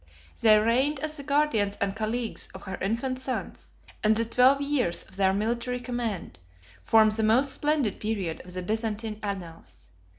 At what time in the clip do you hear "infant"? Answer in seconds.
2.81-3.19